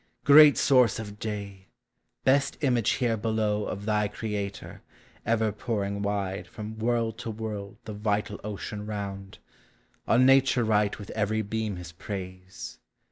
Great 0.23 0.57
source 0.57 0.97
of 0.97 1.19
day! 1.19 1.67
best 2.23 2.57
image 2.61 2.93
here 2.93 3.15
below 3.15 3.65
Of 3.65 3.85
thy 3.85 4.07
Creator, 4.07 4.81
ever 5.27 5.51
pouring 5.51 6.01
wide, 6.01 6.47
From 6.47 6.79
world 6.79 7.19
to 7.19 7.29
world, 7.29 7.77
the 7.85 7.93
vital 7.93 8.41
ocean 8.43 8.87
round, 8.87 9.37
On 10.07 10.25
Nature 10.25 10.63
write 10.63 10.97
with 10.97 11.11
every 11.11 11.43
beam 11.43 11.75
his 11.75 11.91
praise. 11.91 12.79